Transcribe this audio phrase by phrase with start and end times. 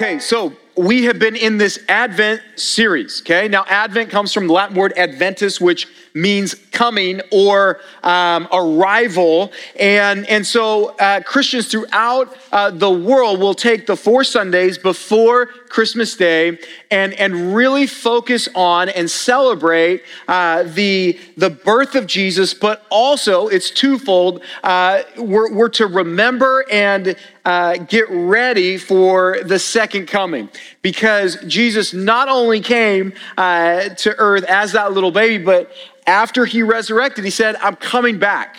[0.00, 3.20] Okay, so we have been in this Advent series.
[3.22, 9.50] Okay, now Advent comes from the Latin word Adventus, which means coming or um, arrival.
[9.80, 15.46] And, and so uh, Christians throughout uh, the world will take the four Sundays before
[15.46, 16.56] Christmas Day
[16.88, 23.48] and, and really focus on and celebrate uh, the, the birth of Jesus, but also
[23.48, 24.42] it's twofold.
[24.62, 30.48] Uh, we're, we're to remember and uh, get ready for the second coming
[30.82, 35.72] because Jesus not only came uh, to earth as that little baby, but
[36.08, 38.56] after he resurrected, he said, I'm coming back.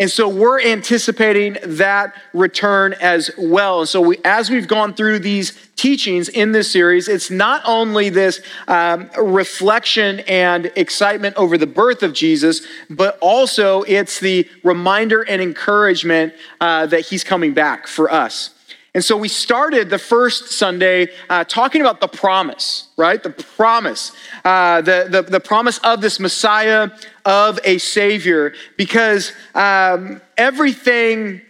[0.00, 3.80] And so we're anticipating that return as well.
[3.80, 8.08] And so we, as we've gone through these teachings in this series, it's not only
[8.08, 15.20] this um, reflection and excitement over the birth of Jesus, but also it's the reminder
[15.20, 18.54] and encouragement uh, that he's coming back for us.
[18.94, 23.22] And so we started the first Sunday uh, talking about the promise, right?
[23.22, 24.12] The promise,
[24.44, 26.90] uh, the, the, the, promise of this Messiah,
[27.24, 31.40] of a Savior, because um, everything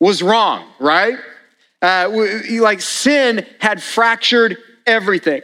[0.00, 1.18] was wrong, right?
[1.82, 2.10] Uh,
[2.60, 5.42] like sin had fractured everything.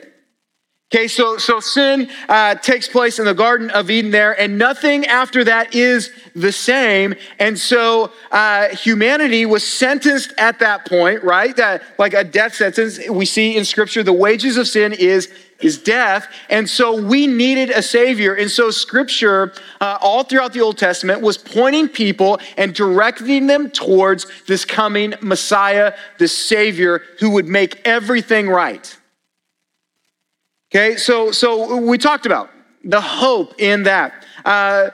[0.95, 5.07] Okay, so, so sin uh, takes place in the Garden of Eden there, and nothing
[5.07, 7.15] after that is the same.
[7.39, 11.57] And so uh, humanity was sentenced at that point, right?
[11.57, 13.01] That, like a death sentence.
[13.09, 15.33] We see in Scripture the wages of sin is,
[15.63, 16.29] is death.
[16.51, 18.35] And so we needed a Savior.
[18.35, 23.71] And so Scripture, uh, all throughout the Old Testament, was pointing people and directing them
[23.71, 28.95] towards this coming Messiah, this Savior who would make everything right.
[30.75, 32.49] Okay, so so we talked about
[32.83, 34.25] the hope in that.
[34.43, 34.89] Uh,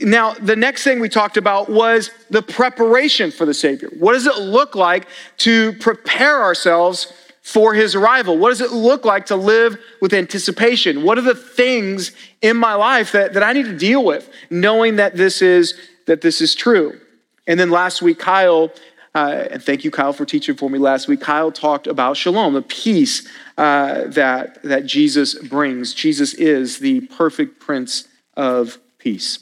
[0.00, 3.90] now, the next thing we talked about was the preparation for the Savior.
[3.98, 5.06] What does it look like
[5.38, 7.12] to prepare ourselves
[7.42, 8.38] for his arrival?
[8.38, 11.02] What does it look like to live with anticipation?
[11.02, 14.96] What are the things in my life that, that I need to deal with, knowing
[14.96, 16.98] that this is that this is true?
[17.46, 18.70] And then last week, Kyle,
[19.14, 21.20] uh, and thank you, Kyle, for teaching for me last week.
[21.20, 23.26] Kyle talked about shalom, the peace
[23.58, 25.92] uh, that, that Jesus brings.
[25.94, 28.06] Jesus is the perfect Prince
[28.36, 29.40] of Peace.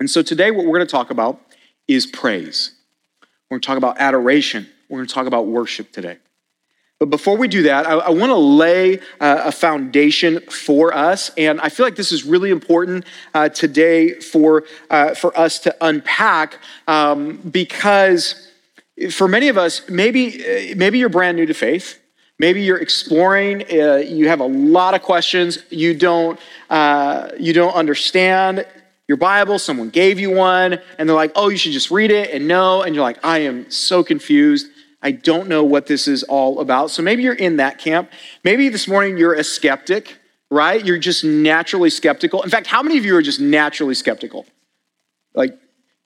[0.00, 1.40] And so today, what we're going to talk about
[1.86, 2.72] is praise.
[3.50, 4.66] We're going to talk about adoration.
[4.88, 6.18] We're going to talk about worship today.
[6.98, 11.30] But before we do that, I, I want to lay uh, a foundation for us.
[11.36, 13.04] And I feel like this is really important
[13.34, 16.58] uh, today for, uh, for us to unpack
[16.88, 18.50] um, because
[19.10, 22.00] for many of us, maybe, uh, maybe you're brand new to faith.
[22.38, 27.74] Maybe you're exploring, uh, you have a lot of questions, you don't, uh, you don't
[27.74, 28.66] understand
[29.08, 32.30] your Bible, someone gave you one, and they're like, oh, you should just read it
[32.30, 32.82] and know.
[32.82, 34.66] And you're like, I am so confused.
[35.00, 36.90] I don't know what this is all about.
[36.90, 38.10] So maybe you're in that camp.
[38.42, 40.18] Maybe this morning you're a skeptic,
[40.50, 40.84] right?
[40.84, 42.42] You're just naturally skeptical.
[42.42, 44.44] In fact, how many of you are just naturally skeptical?
[45.34, 45.56] Like,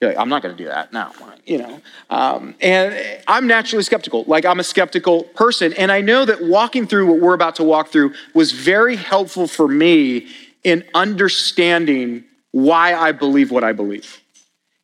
[0.01, 0.91] like, I'm not going to do that.
[0.91, 1.11] No,
[1.45, 1.79] you know.
[2.09, 4.23] Um, and I'm naturally skeptical.
[4.25, 7.63] Like I'm a skeptical person, and I know that walking through what we're about to
[7.63, 10.27] walk through was very helpful for me
[10.63, 14.19] in understanding why I believe what I believe.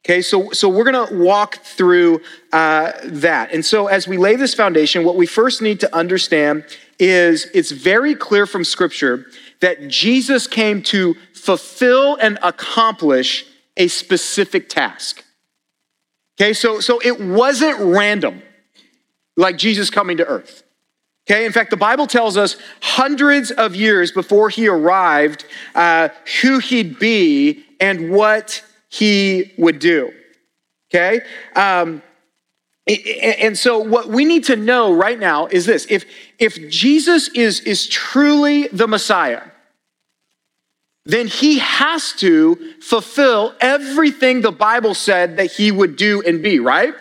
[0.06, 2.22] Okay, so so we're going to walk through
[2.54, 6.64] uh, that, and so as we lay this foundation, what we first need to understand
[7.00, 9.26] is it's very clear from Scripture
[9.62, 13.47] that Jesus came to fulfill and accomplish
[13.78, 15.24] a specific task.
[16.40, 18.44] Okay, so, so it wasn't random,
[19.36, 20.64] like Jesus coming to earth.
[21.30, 25.46] Okay, in fact, the Bible tells us hundreds of years before he arrived
[25.76, 26.10] uh,
[26.42, 30.12] who he'd be and what he would do.
[30.90, 31.20] Okay,
[31.56, 32.02] um,
[32.88, 36.06] and so what we need to know right now is this if,
[36.40, 39.42] if Jesus is, is truly the Messiah,
[41.08, 46.60] then he has to fulfill everything the Bible said that he would do and be,
[46.60, 46.94] right?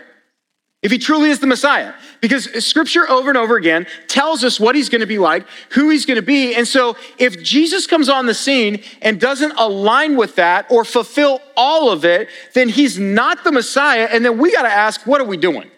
[0.83, 1.93] If he truly is the Messiah.
[2.21, 5.91] Because scripture over and over again tells us what he's going to be like, who
[5.91, 6.55] he's going to be.
[6.55, 11.41] And so if Jesus comes on the scene and doesn't align with that or fulfill
[11.57, 14.09] all of it, then he's not the Messiah.
[14.11, 15.69] And then we got to ask, what are we doing?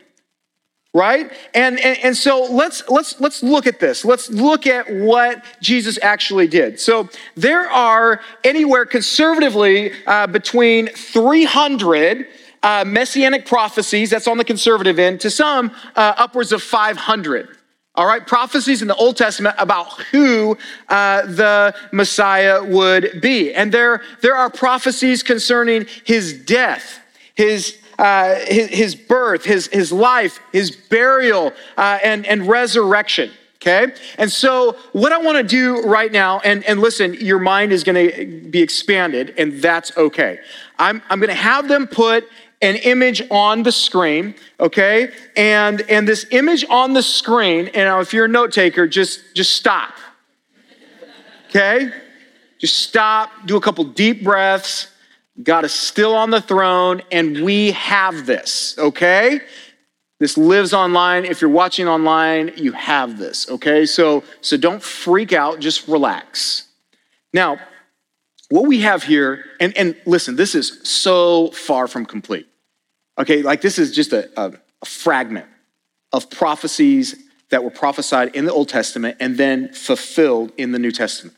[0.94, 1.30] Right?
[1.54, 4.04] And, and and so let's let's let's look at this.
[4.04, 6.80] Let's look at what jesus actually did.
[6.80, 12.26] So there are anywhere conservatively uh, between 300
[12.62, 17.56] uh, messianic prophecies that's on the conservative end to some uh, upwards of 500
[17.94, 20.56] all right prophecies in the old testament about who
[20.88, 23.52] uh, the messiah would be.
[23.52, 27.00] And there there are prophecies concerning his death
[27.34, 33.30] his uh, his, his, birth, his, his life, his burial, uh, and, and resurrection.
[33.56, 33.92] okay?
[34.18, 38.24] And so, what I wanna do right now, and, and listen, your mind is gonna
[38.24, 40.38] be expanded, and that's okay.
[40.78, 42.28] I'm, I'm gonna have them put
[42.60, 45.10] an image on the screen, okay?
[45.36, 49.52] And, and this image on the screen, and if you're a note taker, just, just
[49.52, 49.94] stop,
[51.48, 51.90] okay?
[52.58, 54.88] Just stop, do a couple deep breaths.
[55.42, 59.40] God is still on the throne, and we have this, okay?
[60.18, 61.24] This lives online.
[61.24, 63.86] If you're watching online, you have this, okay?
[63.86, 66.66] So, so don't freak out, just relax.
[67.32, 67.58] Now,
[68.50, 72.48] what we have here, and, and listen, this is so far from complete.
[73.18, 74.52] Okay, like this is just a, a,
[74.82, 75.46] a fragment
[76.12, 77.14] of prophecies
[77.50, 81.36] that were prophesied in the Old Testament and then fulfilled in the New Testament.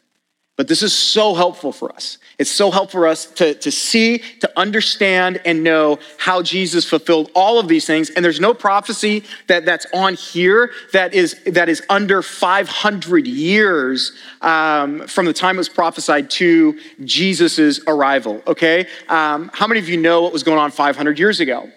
[0.61, 2.19] But this is so helpful for us.
[2.39, 7.31] It's so helpful for us to, to see, to understand, and know how Jesus fulfilled
[7.35, 8.11] all of these things.
[8.11, 14.12] And there's no prophecy that, that's on here that is, that is under 500 years
[14.43, 18.87] um, from the time it was prophesied to Jesus' arrival, okay?
[19.09, 21.71] Um, how many of you know what was going on 500 years ago?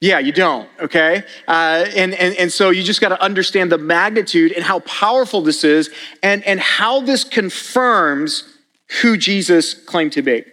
[0.00, 1.22] Yeah, you don't, okay?
[1.48, 5.40] Uh, and, and, and so you just got to understand the magnitude and how powerful
[5.40, 5.90] this is
[6.22, 8.44] and, and how this confirms
[9.00, 10.44] who Jesus claimed to be.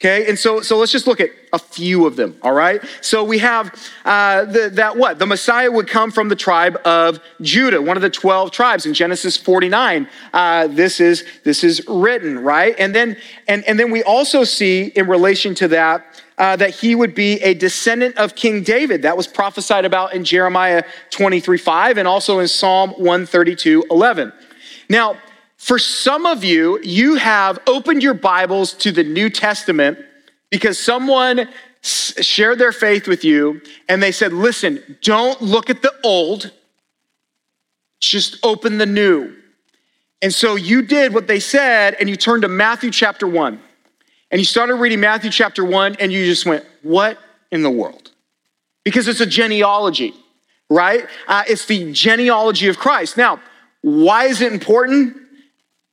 [0.00, 2.82] Okay, and so, so let's just look at a few of them, all right?
[3.00, 5.18] So we have uh, the, that what?
[5.18, 8.92] The Messiah would come from the tribe of Judah, one of the 12 tribes in
[8.92, 10.06] Genesis 49.
[10.32, 12.74] Uh, this, is, this is written, right?
[12.76, 13.16] And then,
[13.48, 17.34] and, and then we also see in relation to that, uh, that he would be
[17.42, 19.02] a descendant of King David.
[19.02, 24.32] That was prophesied about in Jeremiah 23 5 and also in Psalm 132 11.
[24.88, 25.16] Now,
[25.56, 29.98] for some of you, you have opened your Bibles to the New Testament
[30.50, 31.48] because someone
[31.80, 36.50] shared their faith with you and they said, listen, don't look at the old,
[38.00, 39.34] just open the new.
[40.22, 43.60] And so you did what they said and you turned to Matthew chapter 1
[44.34, 47.20] and you started reading Matthew chapter 1 and you just went, What
[47.52, 48.10] in the world?
[48.82, 50.12] Because it's a genealogy,
[50.68, 51.06] right?
[51.28, 53.16] Uh, it's the genealogy of Christ.
[53.16, 53.38] Now,
[53.82, 55.16] why is it important?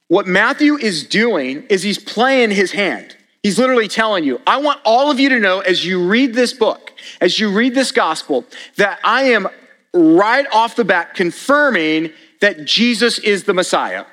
[0.07, 3.15] What Matthew is doing is he's playing his hand.
[3.43, 6.51] He's literally telling you, I want all of you to know as you read this
[6.51, 8.43] book, as you read this gospel,
[8.77, 9.49] that I am
[9.93, 14.05] right off the bat confirming that Jesus is the Messiah.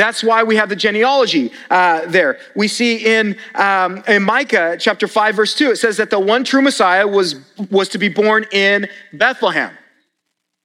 [0.00, 2.38] That's why we have the genealogy uh, there.
[2.56, 6.42] We see in, um, in Micah chapter 5, verse 2, it says that the one
[6.42, 7.34] true Messiah was,
[7.70, 9.76] was to be born in Bethlehem.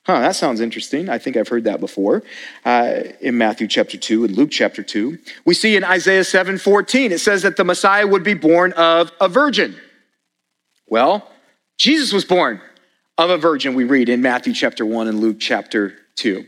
[0.06, 1.10] Huh, that sounds interesting.
[1.10, 2.24] I think I've heard that before
[2.64, 5.20] uh, in Matthew chapter 2 and Luke chapter 2.
[5.44, 9.12] We see in Isaiah 7 14, it says that the Messiah would be born of
[9.20, 9.76] a virgin.
[10.88, 11.30] Well,
[11.78, 12.62] Jesus was born
[13.18, 16.46] of a virgin, we read in Matthew chapter 1 and Luke chapter 2.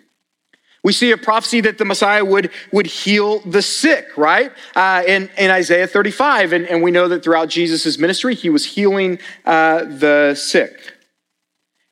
[0.88, 4.54] We see a prophecy that the Messiah would, would heal the sick, right?
[4.74, 6.54] Uh, in, in Isaiah 35.
[6.54, 10.94] And, and we know that throughout Jesus' ministry, he was healing uh, the sick.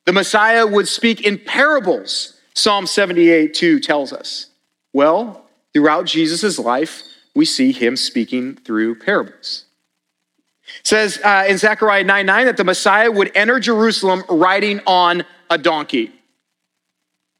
[0.05, 4.51] The Messiah would speak in parables, Psalm 78 2 tells us.
[4.93, 7.03] Well, throughout Jesus' life,
[7.35, 9.65] we see him speaking through parables.
[10.79, 15.25] It says uh, in Zechariah 9 9 that the Messiah would enter Jerusalem riding on
[15.49, 16.13] a donkey.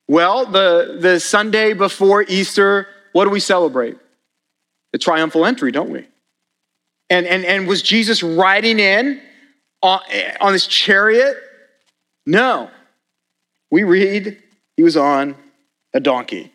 [0.08, 3.98] Well, the, the Sunday before Easter, what do we celebrate?
[4.92, 6.08] The triumphal entry, don't we?
[7.10, 9.22] And, and, and was Jesus riding in
[9.82, 10.00] on,
[10.40, 11.38] on this chariot?
[12.26, 12.70] No.
[13.72, 14.42] We read
[14.78, 15.36] he was on
[15.94, 16.52] a donkey.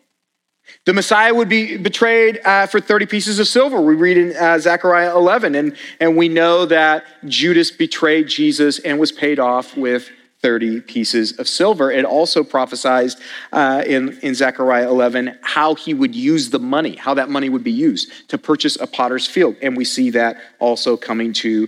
[0.85, 3.81] The Messiah would be betrayed uh, for 30 pieces of silver.
[3.81, 8.99] We read in uh, Zechariah 11, and, and we know that Judas betrayed Jesus and
[8.99, 10.09] was paid off with
[10.41, 11.91] 30 pieces of silver.
[11.91, 13.11] It also prophesied
[13.51, 17.63] uh, in, in Zechariah 11 how he would use the money, how that money would
[17.63, 19.55] be used to purchase a potter's field.
[19.61, 21.67] And we see that also coming to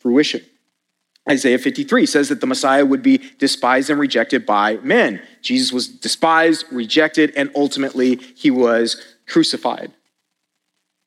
[0.00, 0.42] fruition.
[1.28, 5.22] Isaiah 53 says that the Messiah would be despised and rejected by men.
[5.40, 9.90] Jesus was despised, rejected, and ultimately he was crucified.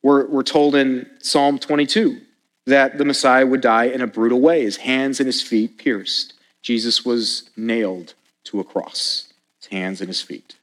[0.01, 2.19] We're, we're told in Psalm 22
[2.65, 6.33] that the Messiah would die in a brutal way, his hands and his feet pierced.
[6.61, 8.13] Jesus was nailed
[8.45, 10.55] to a cross, his hands and his feet.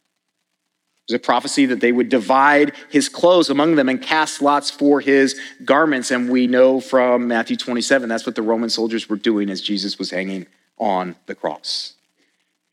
[1.07, 5.01] There's a prophecy that they would divide his clothes among them and cast lots for
[5.01, 6.11] his garments.
[6.11, 9.99] And we know from Matthew 27 that's what the Roman soldiers were doing as Jesus
[9.99, 10.47] was hanging
[10.79, 11.95] on the cross.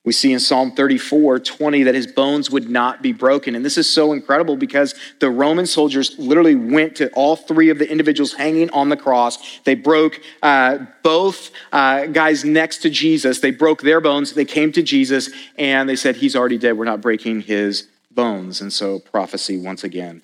[0.03, 3.53] We see in Psalm 34 20 that his bones would not be broken.
[3.53, 7.77] And this is so incredible because the Roman soldiers literally went to all three of
[7.77, 9.60] the individuals hanging on the cross.
[9.60, 13.39] They broke uh, both uh, guys next to Jesus.
[13.39, 14.34] They broke their bones.
[14.34, 16.77] They came to Jesus and they said, He's already dead.
[16.77, 18.60] We're not breaking his bones.
[18.60, 20.24] And so prophecy once again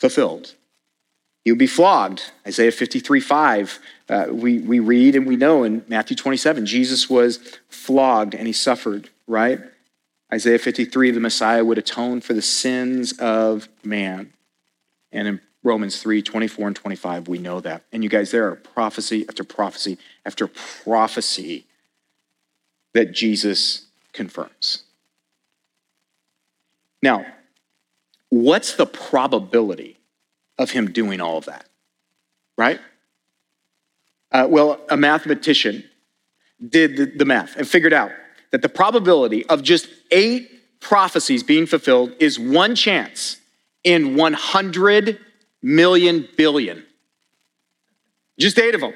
[0.00, 0.54] fulfilled.
[1.44, 2.30] He would be flogged.
[2.46, 7.38] Isaiah 53 5, uh, we, we read and we know in Matthew 27, Jesus was
[7.68, 9.60] flogged and he suffered, right?
[10.32, 14.32] Isaiah 53, the Messiah would atone for the sins of man.
[15.10, 17.82] And in Romans 3 24 and 25, we know that.
[17.92, 21.66] And you guys, there are prophecy after prophecy after prophecy
[22.94, 24.84] that Jesus confirms.
[27.02, 27.26] Now,
[28.28, 29.98] what's the probability
[30.62, 31.68] of him doing all of that,
[32.56, 32.80] right?
[34.30, 35.84] Uh, well, a mathematician
[36.66, 38.10] did the, the math and figured out
[38.50, 43.38] that the probability of just eight prophecies being fulfilled is one chance
[43.84, 45.18] in 100
[45.62, 46.84] million billion.
[48.38, 48.94] Just eight of them.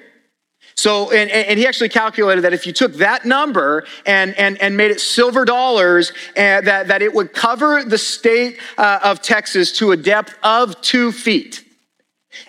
[0.77, 4.77] So, and, and he actually calculated that if you took that number and, and, and
[4.77, 9.73] made it silver dollars, and that, that it would cover the state uh, of Texas
[9.79, 11.66] to a depth of two feet.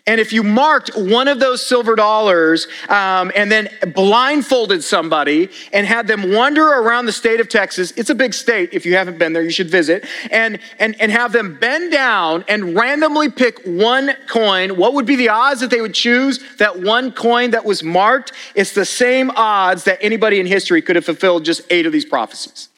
[0.06, 5.86] And if you marked one of those silver dollars um, and then blindfolded somebody and
[5.86, 8.70] had them wander around the state of Texas, it's a big state.
[8.72, 12.46] If you haven't been there, you should visit, and, and, and have them bend down
[12.48, 16.80] and randomly pick one coin, what would be the odds that they would choose that
[16.80, 18.32] one coin that was marked?
[18.56, 22.06] It's the same odds that anybody in history could have fulfilled just eight of these
[22.06, 22.70] prophecies.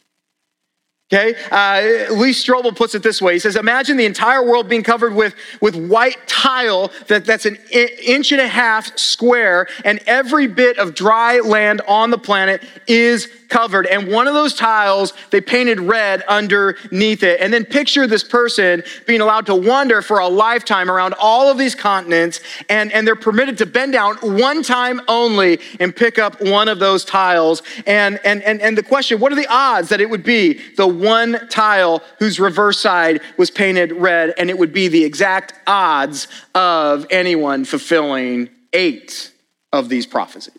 [1.11, 3.33] Okay, uh, Lee Strobel puts it this way.
[3.33, 7.57] He says, Imagine the entire world being covered with, with white tile that, that's an
[7.71, 13.27] inch and a half square, and every bit of dry land on the planet is
[13.49, 13.85] covered.
[13.87, 17.41] And one of those tiles, they painted red underneath it.
[17.41, 21.57] And then picture this person being allowed to wander for a lifetime around all of
[21.57, 22.39] these continents,
[22.69, 26.79] and, and they're permitted to bend down one time only and pick up one of
[26.79, 27.61] those tiles.
[27.85, 30.87] And, and, and, and the question what are the odds that it would be the
[30.87, 36.27] one tile whose reverse side was painted red, and it would be the exact odds
[36.53, 39.31] of anyone fulfilling eight
[39.73, 40.58] of these prophecies?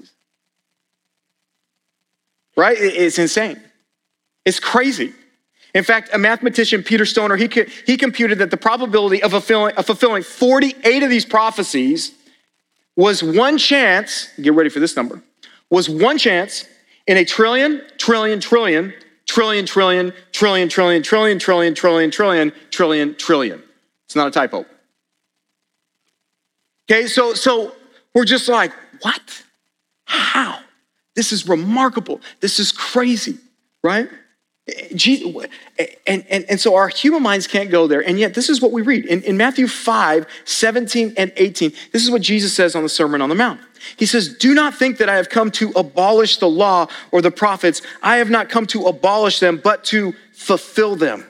[2.60, 2.76] Right?
[2.78, 3.60] It's insane.
[4.44, 5.14] It's crazy.
[5.74, 7.48] In fact, a mathematician, Peter Stoner, he,
[7.86, 12.12] he computed that the probability of fulfilling, of fulfilling 48 of these prophecies
[12.96, 15.22] was one chance, get ready for this number,
[15.70, 16.66] was one chance
[17.06, 18.92] in a trillion, trillion, trillion,
[19.26, 23.62] trillion, trillion, trillion, trillion, trillion, trillion, trillion, trillion, trillion, trillion.
[24.06, 24.66] It's not a typo.
[26.90, 27.72] Okay, so so
[28.12, 29.44] we're just like, what?
[30.04, 30.58] How?
[31.16, 32.20] This is remarkable.
[32.40, 33.38] This is crazy,
[33.82, 34.08] right?
[36.06, 38.06] And, and, and so our human minds can't go there.
[38.06, 39.06] And yet, this is what we read.
[39.06, 43.20] In, in Matthew 5 17 and 18, this is what Jesus says on the Sermon
[43.22, 43.60] on the Mount.
[43.96, 47.30] He says, Do not think that I have come to abolish the law or the
[47.30, 47.82] prophets.
[48.02, 51.24] I have not come to abolish them, but to fulfill them.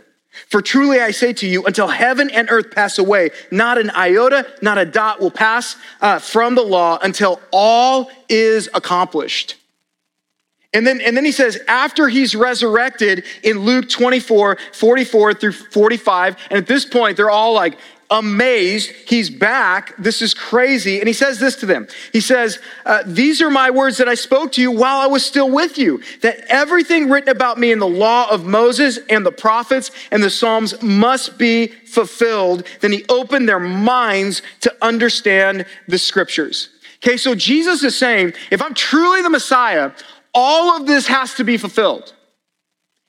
[0.49, 4.47] For truly I say to you, until heaven and earth pass away, not an iota,
[4.63, 9.57] not a dot will pass uh, from the law until all is accomplished.
[10.73, 16.37] And then, and then he says, after he's resurrected in Luke 24, 44 through 45,
[16.49, 17.77] and at this point, they're all like
[18.11, 18.91] amazed.
[19.07, 19.97] He's back.
[19.97, 20.99] This is crazy.
[20.99, 24.15] And he says this to them He says, uh, These are my words that I
[24.15, 27.79] spoke to you while I was still with you, that everything written about me in
[27.79, 32.65] the law of Moses and the prophets and the Psalms must be fulfilled.
[32.81, 36.69] Then he opened their minds to understand the scriptures.
[36.97, 39.93] Okay, so Jesus is saying, if I'm truly the Messiah,
[40.35, 42.15] all of this has to be fulfilled.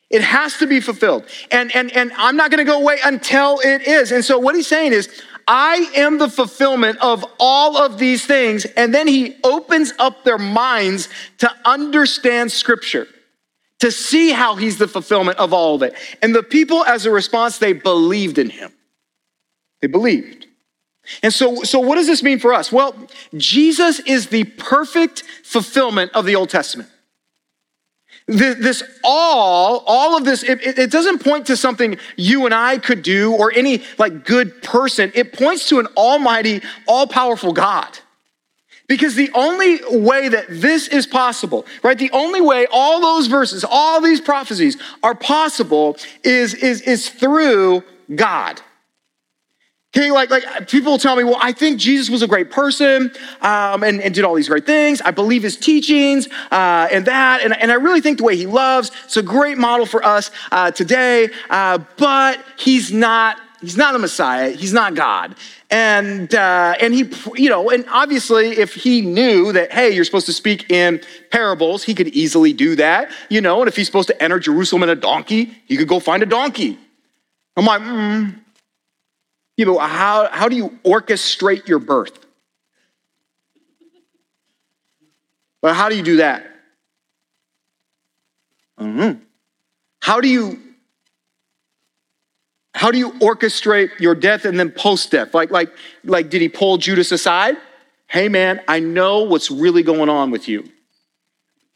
[0.09, 1.25] It has to be fulfilled.
[1.51, 4.11] And, and, and I'm not going to go away until it is.
[4.11, 5.09] And so what he's saying is,
[5.47, 8.65] I am the fulfillment of all of these things.
[8.65, 11.09] And then he opens up their minds
[11.39, 13.07] to understand scripture,
[13.79, 15.95] to see how he's the fulfillment of all of it.
[16.21, 18.71] And the people, as a response, they believed in him.
[19.81, 20.45] They believed.
[21.23, 22.71] And so, so what does this mean for us?
[22.71, 22.95] Well,
[23.35, 26.89] Jesus is the perfect fulfillment of the Old Testament.
[28.31, 33.03] This all, all of this, it, it, doesn't point to something you and I could
[33.03, 35.11] do or any like good person.
[35.15, 37.99] It points to an almighty, all powerful God.
[38.87, 41.97] Because the only way that this is possible, right?
[41.97, 47.83] The only way all those verses, all these prophecies are possible is, is, is through
[48.15, 48.61] God.
[49.93, 53.83] Okay, like, like people tell me, well, I think Jesus was a great person um,
[53.83, 55.01] and, and did all these great things.
[55.01, 57.41] I believe his teachings uh, and that.
[57.43, 60.31] And, and I really think the way he loves, it's a great model for us
[60.49, 61.27] uh, today.
[61.49, 64.51] Uh, but he's not, he's not a Messiah.
[64.51, 65.35] He's not God.
[65.69, 70.27] And, uh, and he, you know, and obviously if he knew that, hey, you're supposed
[70.27, 73.59] to speak in parables, he could easily do that, you know.
[73.59, 76.25] And if he's supposed to enter Jerusalem in a donkey, he could go find a
[76.25, 76.79] donkey.
[77.57, 78.40] I'm like, hmm
[79.65, 82.17] but how, how do you orchestrate your birth?
[85.61, 86.45] Well, how do you do that?
[88.79, 89.19] Know.
[89.99, 90.59] How do you
[92.73, 95.33] how do you orchestrate your death and then post-death?
[95.33, 95.71] Like, like,
[96.03, 97.57] like, did he pull Judas aside?
[98.07, 100.67] Hey man, I know what's really going on with you.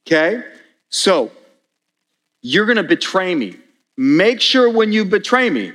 [0.07, 0.41] Okay?
[0.89, 1.31] So
[2.41, 3.57] you're gonna betray me.
[3.97, 5.73] Make sure when you betray me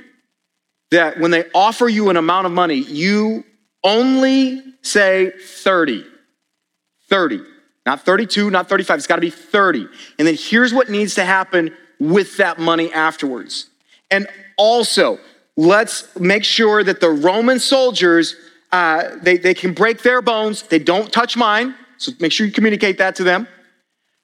[0.91, 3.43] that when they offer you an amount of money, you
[3.83, 6.05] only say 30.
[7.09, 7.41] 30.
[7.85, 8.97] Not 32, not 35.
[8.97, 9.87] It's got to be 30.
[10.19, 13.69] And then here's what needs to happen with that money afterwards.
[14.11, 15.17] And also,
[15.57, 18.35] let's make sure that the Roman soldiers,
[18.71, 20.63] uh, they, they can break their bones.
[20.63, 21.75] They don't touch mine.
[21.97, 23.47] So make sure you communicate that to them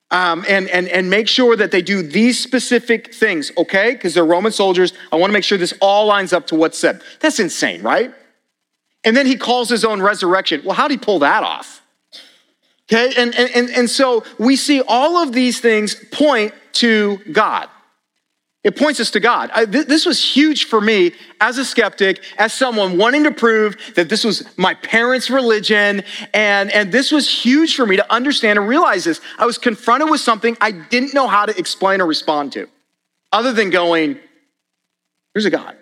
[0.10, 3.92] um, and, and, and make sure that they do these specific things, okay?
[3.92, 4.94] Because they're Roman soldiers.
[5.12, 7.02] I want to make sure this all lines up to what's said.
[7.20, 8.14] That's insane, right?
[9.04, 10.62] And then he calls his own resurrection.
[10.64, 11.82] Well, how did he pull that off?
[12.90, 17.68] Okay, and, and, and so we see all of these things point to God.
[18.64, 19.50] It points us to God.
[19.54, 23.78] I, th- this was huge for me as a skeptic, as someone wanting to prove
[23.96, 26.04] that this was my parents' religion.
[26.34, 29.22] And, and this was huge for me to understand and realize this.
[29.38, 32.68] I was confronted with something I didn't know how to explain or respond to,
[33.32, 34.20] other than going,
[35.34, 35.78] there's a God.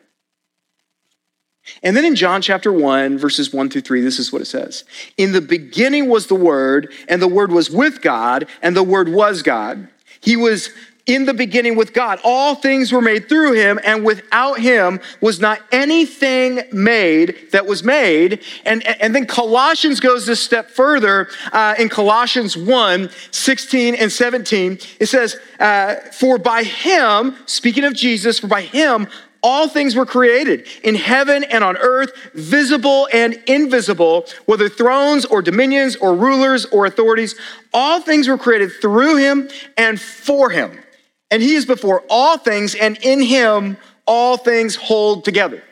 [1.82, 4.84] And then in John chapter 1, verses 1 through 3, this is what it says
[5.18, 9.10] In the beginning was the Word, and the Word was with God, and the Word
[9.10, 9.88] was God.
[10.22, 10.70] He was
[11.06, 12.20] in the beginning with God.
[12.24, 17.84] All things were made through him, and without him was not anything made that was
[17.84, 18.42] made.
[18.66, 24.80] And, and then Colossians goes a step further uh, in Colossians 1 16 and 17.
[25.00, 29.08] It says, uh, For by him, speaking of Jesus, for by him,
[29.44, 35.44] all things were created in heaven and on earth, visible and invisible, whether thrones or
[35.44, 37.36] dominions or rulers or authorities.
[37.72, 40.80] All things were created through him and for him
[41.32, 45.64] and he is before all things, and in him all things hold together.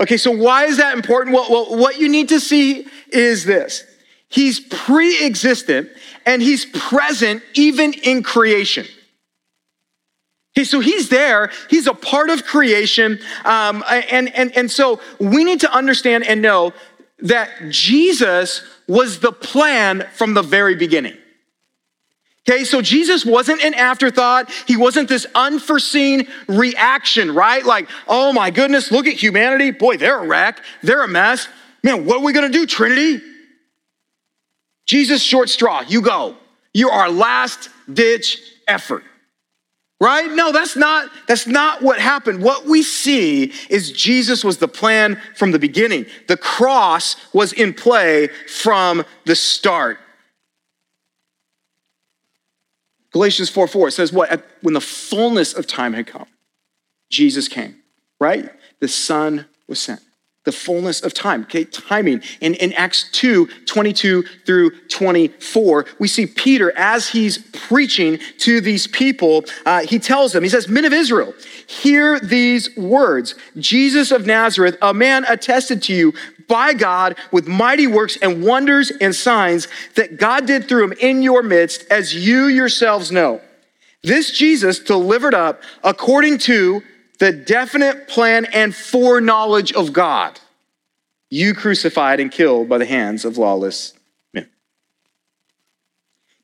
[0.00, 1.34] Okay, so why is that important?
[1.34, 3.84] Well, well what you need to see is this
[4.28, 5.90] He's pre existent
[6.26, 8.86] and he's present even in creation.
[10.56, 13.18] Okay, so he's there, he's a part of creation.
[13.44, 16.72] Um, and, and, and so we need to understand and know
[17.20, 21.16] that Jesus was the plan from the very beginning.
[22.48, 24.50] Okay, so Jesus wasn't an afterthought.
[24.66, 27.64] He wasn't this unforeseen reaction, right?
[27.64, 29.70] Like, oh my goodness, look at humanity.
[29.70, 30.62] Boy, they're a wreck.
[30.82, 31.46] They're a mess.
[31.82, 33.22] Man, what are we gonna do, Trinity?
[34.86, 36.36] Jesus, short straw, you go.
[36.72, 39.04] You're our last ditch effort.
[40.00, 40.30] Right?
[40.30, 42.42] No, that's not that's not what happened.
[42.42, 46.06] What we see is Jesus was the plan from the beginning.
[46.28, 49.98] The cross was in play from the start.
[53.12, 54.44] Galatians 4 4, it says what?
[54.62, 56.26] When the fullness of time had come,
[57.10, 57.76] Jesus came,
[58.20, 58.50] right?
[58.80, 60.00] The Son was sent.
[60.44, 62.22] The fullness of time, okay, timing.
[62.40, 68.86] In, in Acts 2 22 through 24, we see Peter as he's preaching to these
[68.86, 71.34] people, uh, he tells them, he says, Men of Israel,
[71.66, 76.14] hear these words Jesus of Nazareth, a man attested to you
[76.48, 81.22] by God with mighty works and wonders and signs that God did through him in
[81.22, 83.40] your midst, as you yourselves know.
[84.02, 86.82] This Jesus delivered up according to
[87.18, 90.40] the definite plan and foreknowledge of God.
[91.30, 93.92] You crucified and killed by the hands of lawless
[94.32, 94.48] men.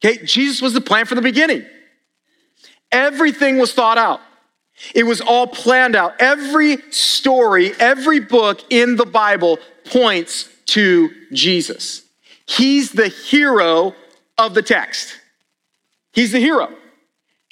[0.05, 1.64] Okay, Jesus was the plan from the beginning.
[2.93, 4.21] Everything was thought out.
[4.95, 6.15] It was all planned out.
[6.21, 12.03] Every story, every book in the Bible points to Jesus.
[12.47, 13.95] He's the hero
[14.37, 15.19] of the text.
[16.13, 16.73] He's the hero.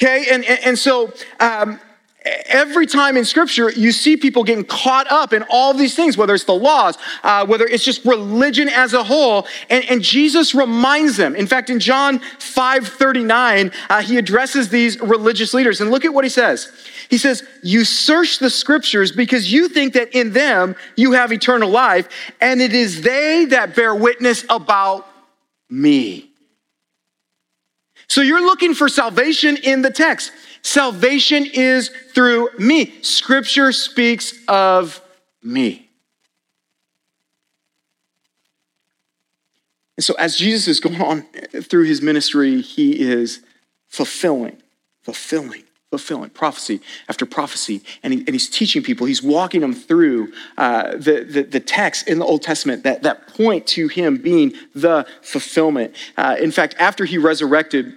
[0.03, 1.79] Okay, and, and, and so um,
[2.25, 6.35] every time in scripture you see people getting caught up in all these things whether
[6.35, 11.17] it's the laws uh, whether it's just religion as a whole and, and jesus reminds
[11.17, 16.05] them in fact in john 5 39 uh, he addresses these religious leaders and look
[16.05, 16.71] at what he says
[17.13, 21.69] He says, You search the scriptures because you think that in them you have eternal
[21.69, 22.09] life,
[22.41, 25.07] and it is they that bear witness about
[25.69, 26.31] me.
[28.09, 30.33] So you're looking for salvation in the text.
[30.63, 32.95] Salvation is through me.
[33.03, 34.99] Scripture speaks of
[35.43, 35.91] me.
[39.99, 41.27] And so, as Jesus is going on
[41.63, 43.43] through his ministry, he is
[43.89, 44.63] fulfilling,
[45.03, 45.62] fulfilling,
[45.93, 47.83] fulfilling prophecy after prophecy.
[48.03, 52.09] And, he, and he's teaching people, he's walking them through uh, the, the, the text
[52.09, 55.95] in the Old Testament that, that point to him being the fulfillment.
[56.17, 57.93] Uh, in fact, after he resurrected,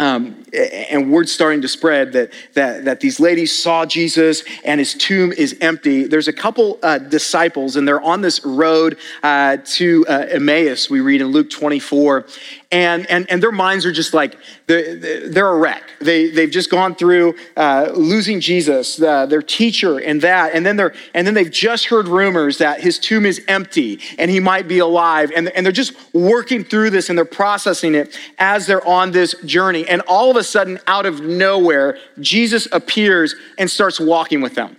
[0.00, 4.94] um, and word starting to spread that, that, that these ladies saw Jesus and his
[4.94, 6.08] tomb is empty.
[6.08, 10.98] There's a couple uh, disciples, and they're on this road uh, to uh, Emmaus, we
[10.98, 12.26] read in Luke 24
[12.74, 14.96] and, and, and their minds are just like, they're,
[15.28, 15.84] they're a wreck.
[16.00, 20.54] They, they've just gone through uh, losing Jesus, uh, their teacher, and that.
[20.54, 24.28] And then, they're, and then they've just heard rumors that his tomb is empty and
[24.28, 25.30] he might be alive.
[25.36, 29.36] And, and they're just working through this and they're processing it as they're on this
[29.44, 29.86] journey.
[29.86, 34.76] And all of a sudden, out of nowhere, Jesus appears and starts walking with them.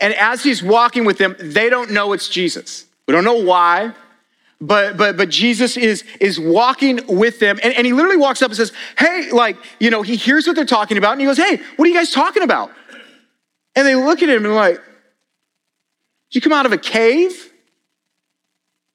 [0.00, 2.86] And as he's walking with them, they don't know it's Jesus.
[3.06, 3.92] We don't know why.
[4.60, 8.48] But but but Jesus is is walking with them, and, and he literally walks up
[8.48, 11.36] and says, Hey, like, you know, he hears what they're talking about, and he goes,
[11.36, 12.70] Hey, what are you guys talking about?
[13.74, 17.52] And they look at him and like, Did you come out of a cave?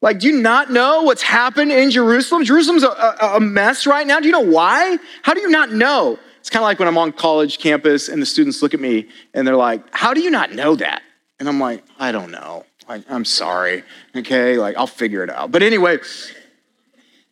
[0.02, 2.44] Like, do you not know what's happened in Jerusalem?
[2.44, 4.20] Jerusalem's a, a, a mess right now.
[4.20, 4.98] Do you know why?
[5.22, 6.18] How do you not know?
[6.40, 9.08] It's kind of like when I'm on college campus and the students look at me
[9.36, 11.04] and they're like, How do you not know that?
[11.40, 12.66] And I'm like, I don't know.
[12.88, 13.84] Like, I'm sorry,
[14.16, 14.58] okay?
[14.58, 15.52] Like, I'll figure it out.
[15.52, 16.00] But anyway,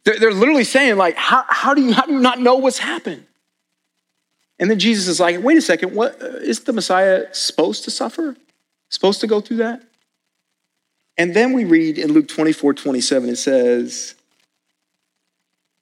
[0.04, 2.80] they're, they're literally saying, like, how, how, do you, how do you not know what's
[2.80, 3.26] happened?
[4.60, 7.92] And then Jesus is like, wait a second, what uh, is the Messiah supposed to
[7.92, 8.36] suffer?
[8.90, 9.84] Supposed to go through that?
[11.18, 14.16] And then we read in Luke 24, 27, it says,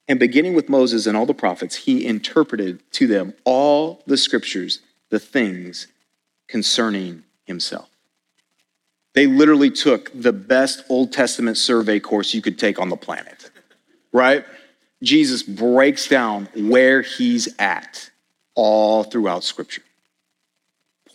[0.08, 4.80] and beginning with Moses and all the prophets, he interpreted to them all the scriptures,
[5.10, 5.88] the things
[6.48, 7.90] concerning himself.
[9.18, 13.50] They literally took the best Old Testament survey course you could take on the planet,
[14.14, 14.46] right?
[15.02, 18.12] Jesus breaks down where he's at
[18.54, 19.82] all throughout Scripture,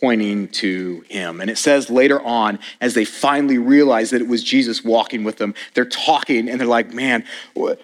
[0.01, 1.39] pointing to him.
[1.39, 5.37] And it says later on, as they finally realize that it was Jesus walking with
[5.37, 7.23] them, they're talking and they're like, man,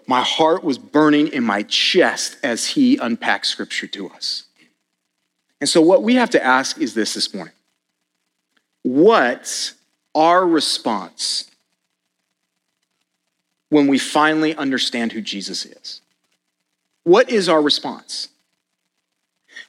[0.06, 4.44] my heart was burning in my chest as he unpacks Scripture to us.
[5.62, 7.54] And so, what we have to ask is this this morning
[8.84, 9.76] What
[10.16, 11.50] our response
[13.70, 16.02] when we finally understand who Jesus is?
[17.04, 18.30] What is our response?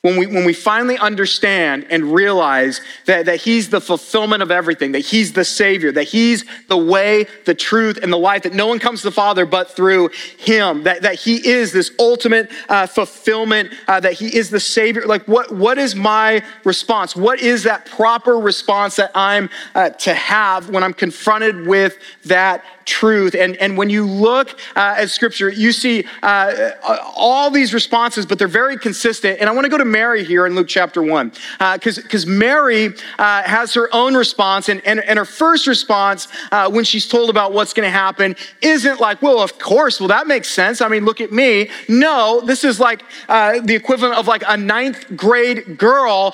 [0.02, 4.92] When we, when we finally understand and realize that, that He's the fulfillment of everything,
[4.92, 8.66] that He's the Savior, that He's the way, the truth, and the life, that no
[8.66, 10.08] one comes to the Father but through
[10.38, 15.04] Him, that, that He is this ultimate uh, fulfillment, uh, that He is the Savior.
[15.04, 17.14] Like, what, what is my response?
[17.14, 22.64] What is that proper response that I'm uh, to have when I'm confronted with that
[22.90, 23.37] truth.
[23.37, 26.72] And, and when you look uh, at scripture, you see uh,
[27.14, 29.38] all these responses, but they're very consistent.
[29.40, 31.33] And I want to go to Mary here in Luke chapter 1,
[31.74, 34.68] because uh, Mary uh, has her own response.
[34.68, 38.35] And, and, and her first response, uh, when she's told about what's going to happen,
[38.61, 40.81] isn't like, well, of course, well, that makes sense.
[40.81, 41.70] I mean, look at me.
[41.88, 46.33] No, this is like uh, the equivalent of like a ninth grade girl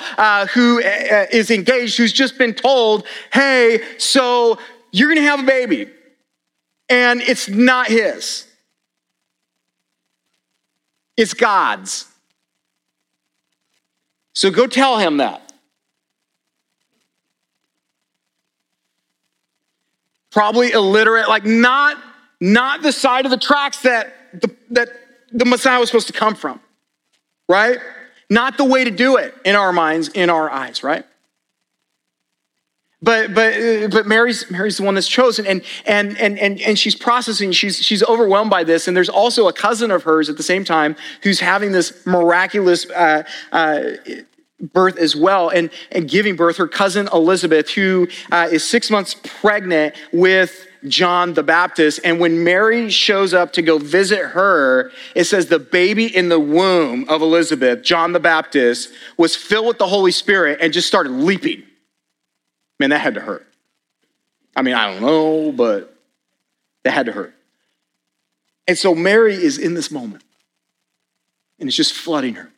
[0.54, 4.58] who is engaged, who's just been told, hey, so
[4.90, 5.90] you're going to have a baby
[6.88, 8.46] and it's not his,
[11.16, 12.06] it's God's.
[14.34, 15.42] So go tell him that.
[20.30, 21.96] Probably illiterate, like not,
[22.38, 24.90] not the side of the tracks that the, that
[25.32, 26.60] the Messiah was supposed to come from,
[27.48, 27.78] right?
[28.28, 31.06] Not the way to do it in our minds, in our eyes, right?
[33.02, 36.78] But but uh, but Mary's Mary's the one that's chosen, and and and and and
[36.78, 37.52] she's processing.
[37.52, 40.64] She's she's overwhelmed by this, and there's also a cousin of hers at the same
[40.64, 42.88] time who's having this miraculous.
[42.90, 43.90] Uh, uh,
[44.72, 49.14] birth as well and, and giving birth her cousin elizabeth who uh, is six months
[49.22, 52.00] pregnant with John the Baptist.
[52.04, 56.40] And when Mary shows up to go visit her, it says the baby in the
[56.40, 61.10] womb of Elizabeth, John the Baptist, was filled with the Holy Spirit and just started
[61.10, 61.62] leaping.
[62.78, 63.46] Man, that had to hurt.
[64.54, 65.96] I mean, I don't know, but
[66.84, 67.34] that had to hurt.
[68.66, 70.24] And so Mary is in this moment,
[71.58, 72.50] and it's just flooding her.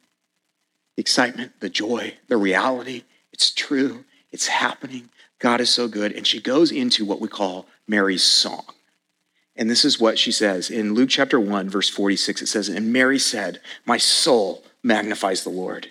[0.96, 3.04] the excitement, the joy, the reality.
[3.32, 5.10] It's true, it's happening.
[5.38, 6.12] God is so good.
[6.12, 8.64] And she goes into what we call Mary's song.
[9.54, 12.42] And this is what she says in Luke chapter 1, verse 46.
[12.42, 15.90] It says, And Mary said, My soul magnifies the Lord,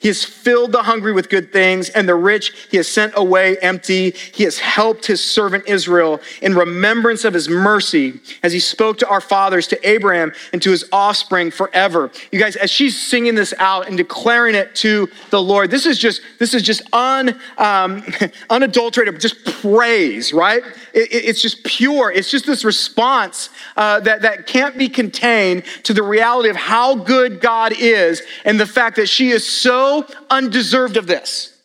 [0.00, 3.56] He has filled the hungry with good things, and the rich he has sent away
[3.58, 4.10] empty.
[4.10, 9.08] He has helped his servant Israel in remembrance of his mercy as he spoke to
[9.08, 12.10] our fathers, to Abraham, and to his offspring forever.
[12.30, 15.98] You guys, as she's singing this out and declaring it to the Lord, this is
[15.98, 18.04] just this is just un, um,
[18.50, 20.62] unadulterated, just praise, right?
[20.92, 22.10] It, it, it's just pure.
[22.10, 26.94] It's just this response uh, that, that can't be contained to the reality of how
[26.94, 31.58] good God is and the fact that she is so so undeserved of this.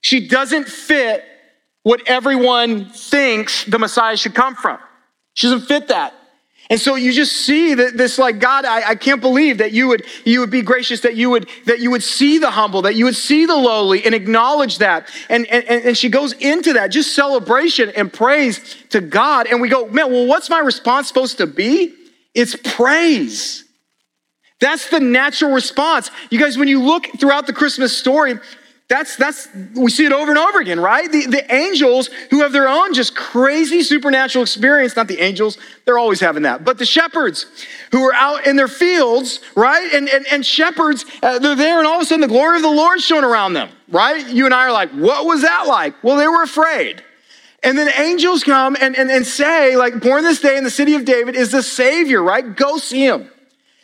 [0.00, 1.24] She doesn't fit
[1.84, 4.78] what everyone thinks the Messiah should come from.
[5.34, 6.12] She doesn't fit that.
[6.70, 9.88] And so you just see that this like God, I, I, can't believe that you
[9.88, 12.94] would you would be gracious, that you would that you would see the humble, that
[12.94, 15.08] you would see the lowly and acknowledge that.
[15.28, 19.46] And and, and she goes into that just celebration and praise to God.
[19.46, 21.94] And we go, man, well, what's my response supposed to be?
[22.34, 23.64] It's praise.
[24.60, 26.10] That's the natural response.
[26.30, 28.38] You guys, when you look throughout the Christmas story,
[28.88, 31.10] that's that's we see it over and over again, right?
[31.10, 35.96] The, the angels who have their own just crazy supernatural experience, not the angels, they're
[35.98, 37.46] always having that, but the shepherds
[37.92, 39.94] who are out in their fields, right?
[39.94, 42.62] And and, and shepherds, uh, they're there, and all of a sudden the glory of
[42.62, 44.28] the Lord's shown around them, right?
[44.28, 45.94] You and I are like, what was that like?
[46.02, 47.04] Well, they were afraid.
[47.62, 50.94] And then angels come and, and, and say, like, born this day in the city
[50.94, 52.56] of David is the Savior, right?
[52.56, 53.30] Go see him.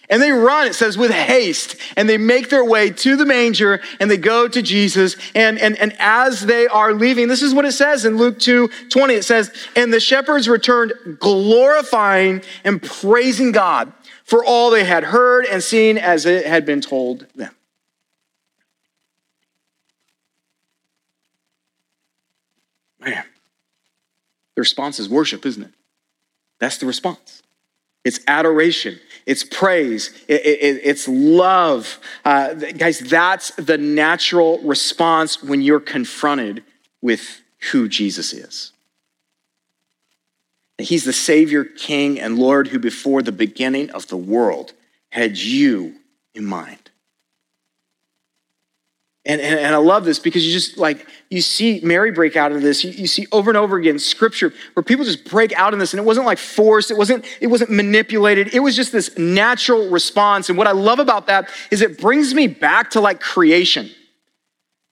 [0.09, 3.81] And they run, it says, with haste, and they make their way to the manger
[3.99, 5.16] and they go to Jesus.
[5.35, 8.69] And, and, and as they are leaving, this is what it says in Luke 2
[8.90, 9.14] 20.
[9.14, 13.92] It says, And the shepherds returned glorifying and praising God
[14.25, 17.55] for all they had heard and seen as it had been told them.
[23.01, 23.25] Man,
[24.57, 25.75] the response is worship, isn't it?
[26.59, 27.42] That's the response.
[28.05, 31.99] It's adoration, it's praise, it, it, it's love.
[32.25, 36.62] Uh, guys, that's the natural response when you're confronted
[37.03, 38.73] with who Jesus is.
[40.79, 44.75] He's the Savior, King, and Lord who, before the beginning of the world,
[45.11, 45.97] had you
[46.35, 46.86] in mind.
[49.27, 52.53] And, and, and, I love this because you just like, you see Mary break out
[52.53, 52.85] of this.
[52.85, 55.93] You, you, see over and over again scripture where people just break out in this.
[55.93, 58.55] And it wasn't like forced, it wasn't, it wasn't manipulated.
[58.55, 60.49] It was just this natural response.
[60.49, 63.91] And what I love about that is it brings me back to like creation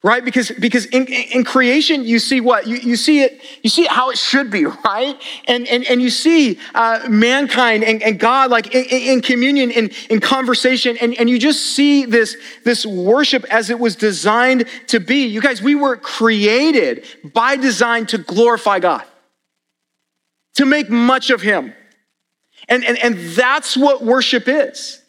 [0.05, 0.23] right?
[0.23, 2.67] Because because in, in creation you see what?
[2.67, 5.21] You, you see it you see how it should be right?
[5.49, 9.91] And and, and you see uh, mankind and, and god like in, in communion in,
[10.11, 15.01] in conversation and, and you just see this this worship as it was designed to
[15.01, 15.27] be.
[15.27, 19.05] You guys we were created by design to glorify god
[20.57, 21.73] to make much of him.
[22.69, 25.01] And and, and that's what worship is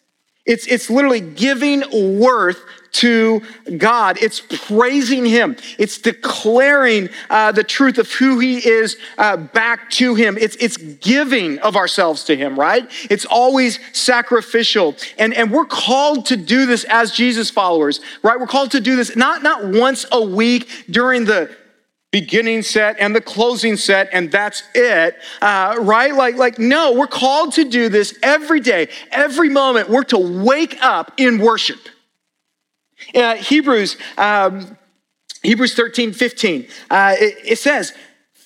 [0.46, 2.60] it's, it's literally giving worth
[2.92, 3.42] to
[3.76, 4.16] God.
[4.22, 5.56] It's praising Him.
[5.78, 10.38] It's declaring uh, the truth of who He is uh, back to Him.
[10.38, 12.90] It's, it's giving of ourselves to Him, right?
[13.10, 14.96] It's always sacrificial.
[15.18, 18.40] And, and we're called to do this as Jesus followers, right?
[18.40, 21.54] We're called to do this not, not once a week during the
[22.12, 27.06] beginning set and the closing set and that's it uh, right like like no we're
[27.06, 31.80] called to do this every day every moment we're to wake up in worship
[33.14, 34.76] uh, Hebrews, um,
[35.42, 37.92] Hebrews 13, 15, uh, it, it says,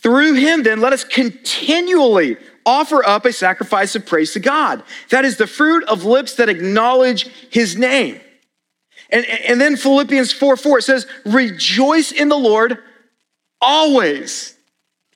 [0.03, 4.83] through him then let us continually offer up a sacrifice of praise to God.
[5.11, 8.21] That is the fruit of lips that acknowledge his name.
[9.11, 12.79] And, and then Philippians 4 4, it says, Rejoice in the Lord
[13.61, 14.55] always.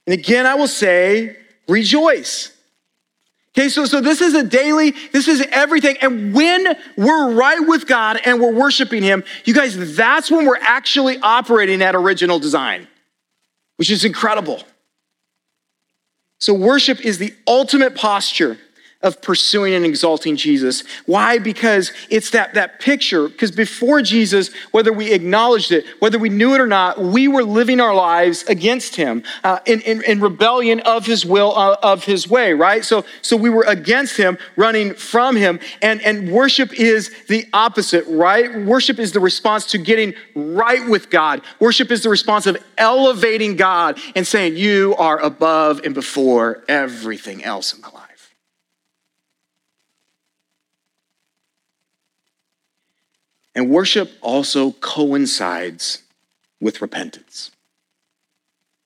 [0.07, 1.37] And again, I will say,
[1.69, 2.55] Rejoice.
[3.57, 5.97] Okay, so, so this is a daily, this is everything.
[6.01, 10.59] And when we're right with God and we're worshiping Him, you guys, that's when we're
[10.61, 12.89] actually operating at original design,
[13.77, 14.61] which is incredible.
[16.41, 18.59] So, worship is the ultimate posture
[19.05, 20.83] of pursuing and exalting Jesus.
[21.05, 21.39] Why?
[21.39, 23.29] Because it's that, that picture.
[23.29, 27.45] Because before Jesus, whether we acknowledged it, whether we knew it or not, we were
[27.45, 32.05] living our lives against him uh, in, in, in, rebellion of his will, uh, of
[32.05, 32.83] his way, right?
[32.83, 35.61] So, so we were against him, running from him.
[35.83, 38.59] And, and worship is the opposite, right?
[38.65, 41.43] Worship is the response to getting right with God.
[41.61, 47.45] Worship is the response of elevating God and saying, You are above and before everything
[47.45, 48.04] else in my life.
[53.55, 56.03] And worship also coincides
[56.61, 57.51] with repentance.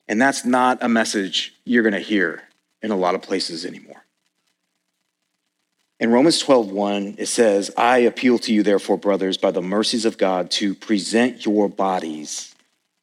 [0.07, 2.43] And that's not a message you're going to hear
[2.83, 4.05] in a lot of places anymore.
[6.01, 10.17] In Romans 12:1 it says, "I appeal to you therefore brothers by the mercies of
[10.17, 12.55] God to present your bodies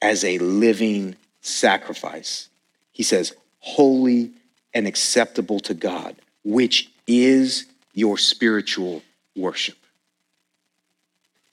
[0.01, 2.47] as a living sacrifice."
[2.91, 4.32] He says, "holy
[4.73, 9.04] and acceptable to God, which is your spiritual
[9.36, 9.78] worship."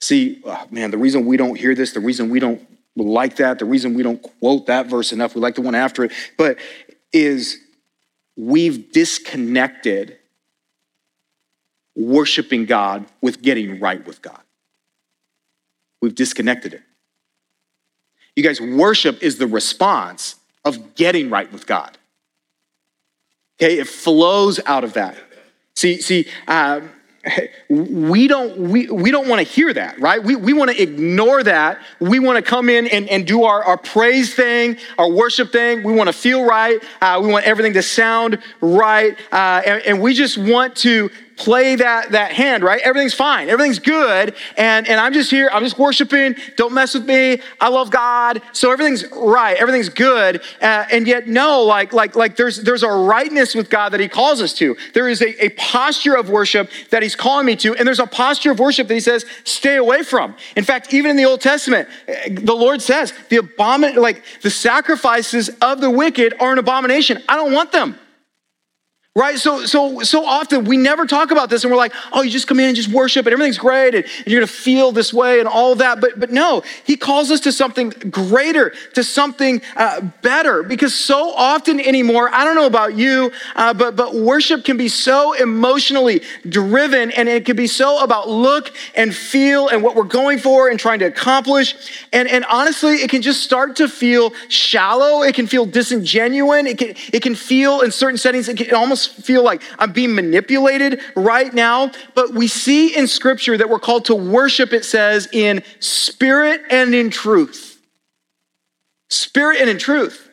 [0.03, 2.61] See, oh, man, the reason we don't hear this, the reason we don't
[2.97, 6.03] like that, the reason we don't quote that verse enough, we like the one after
[6.03, 6.57] it, but
[7.13, 7.57] is
[8.35, 10.17] we've disconnected
[11.95, 14.41] worshiping God with getting right with God.
[16.01, 16.81] We've disconnected it.
[18.35, 20.35] You guys, worship is the response
[20.65, 21.97] of getting right with God.
[23.55, 25.15] Okay, it flows out of that.
[25.77, 26.89] See, see, um,
[27.69, 30.21] we don't we, we don't want to hear that right?
[30.21, 31.79] We, we want to ignore that.
[31.99, 35.83] We want to come in and, and do our, our praise thing our worship thing.
[35.83, 36.83] We want to feel right.
[37.01, 39.17] Uh, we want everything to sound right.
[39.31, 42.81] Uh, and, and we just want to play that, that hand, right?
[42.81, 43.49] Everything's fine.
[43.49, 44.35] Everything's good.
[44.57, 45.49] And, and I'm just here.
[45.51, 46.35] I'm just worshiping.
[46.57, 47.39] Don't mess with me.
[47.59, 48.41] I love God.
[48.51, 49.57] So everything's right.
[49.57, 50.41] Everything's good.
[50.61, 54.07] Uh, and yet, no, like, like, like there's, there's a rightness with God that he
[54.07, 54.75] calls us to.
[54.93, 57.75] There is a, a posture of worship that he's calling me to.
[57.75, 60.35] And there's a posture of worship that he says, stay away from.
[60.55, 61.89] In fact, even in the Old Testament,
[62.29, 67.21] the Lord says the abomin, like the sacrifices of the wicked are an abomination.
[67.27, 67.97] I don't want them.
[69.15, 69.37] Right?
[69.37, 72.47] So, so, so often we never talk about this and we're like, oh, you just
[72.47, 75.13] come in and just worship and everything's great and, and you're going to feel this
[75.13, 76.01] way and all that.
[76.01, 81.31] But, but no, he calls us to something greater, to something uh, better because so
[81.35, 86.23] often anymore, I don't know about you, uh, but, but worship can be so emotionally
[86.49, 90.69] driven and it can be so about look and feel and what we're going for
[90.69, 91.75] and trying to accomplish.
[92.13, 95.21] And, and honestly, it can just start to feel shallow.
[95.21, 96.65] It can feel disingenuous.
[96.65, 100.15] It can, it can feel in certain settings, it can almost feel like I'm being
[100.15, 101.91] manipulated right now.
[102.15, 106.93] But we see in scripture that we're called to worship, it says, in spirit and
[106.93, 107.81] in truth.
[109.09, 110.29] Spirit and in truth.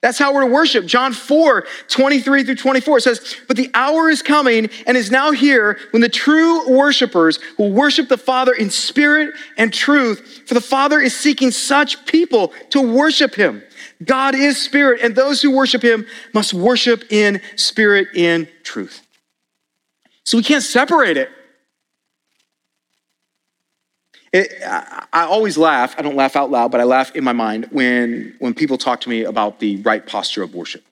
[0.00, 0.86] That's how we're to worship.
[0.86, 5.78] John 4, 23 through 24 says, But the hour is coming and is now here
[5.90, 11.00] when the true worshipers will worship the Father in spirit and truth, for the Father
[11.00, 13.62] is seeking such people to worship him.
[14.04, 19.02] God is spirit, and those who worship him must worship in spirit in truth.
[20.24, 21.30] So we can't separate it.
[24.32, 25.94] it I, always laugh.
[25.98, 29.00] I don't laugh out loud, but I laugh in my mind when, when people talk
[29.00, 30.84] to me about the right posture of worship.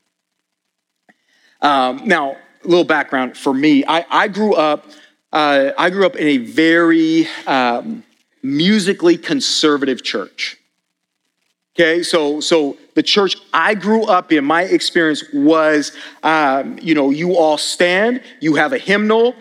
[1.61, 3.85] Um, now, a little background for me.
[3.87, 4.87] I, I grew up.
[5.33, 8.03] Uh, I grew up in a very um,
[8.43, 10.57] musically conservative church.
[11.79, 17.11] Okay, so so the church I grew up in, my experience was, um, you know,
[17.11, 19.35] you all stand, you have a hymnal,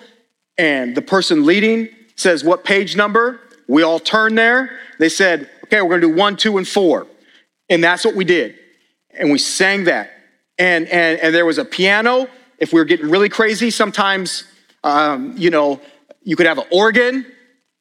[0.57, 3.39] and the person leading says what page number.
[3.69, 4.77] We all turn there.
[4.99, 7.07] They said, okay, we're to do one, two, and four,
[7.69, 8.55] and that's what we did,
[9.11, 10.11] and we sang that,
[10.57, 12.27] and and and there was a piano.
[12.57, 14.43] If we were getting really crazy, sometimes,
[14.83, 15.79] um, you know,
[16.23, 17.25] you could have an organ.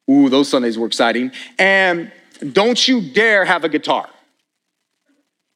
[0.09, 1.33] Ooh, those Sundays were exciting.
[1.59, 2.09] And
[2.53, 4.07] don't you dare have a guitar.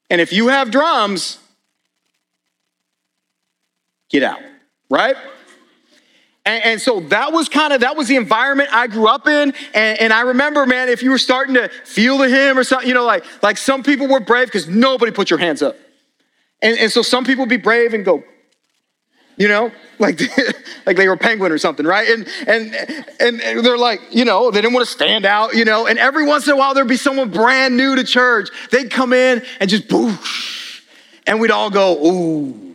[0.10, 1.40] And if you have drums,
[4.10, 4.40] get out,
[4.90, 5.16] right?
[6.46, 9.54] And, and, so that was kind of that was the environment I grew up in.
[9.74, 12.88] And, and, I remember, man, if you were starting to feel the hymn or something,
[12.88, 15.76] you know, like like some people were brave because nobody put your hands up.
[16.62, 18.24] And, and so some people would be brave and go,
[19.40, 20.22] you know, like
[20.86, 22.08] like they were penguin or something, right?
[22.10, 22.76] And, and
[23.20, 25.88] and and they're like, you know, they didn't want to stand out, you know.
[25.88, 28.50] And every once in a while, there'd be someone brand new to church.
[28.70, 30.82] They'd come in and just boosh,
[31.26, 32.69] and we'd all go, ooh.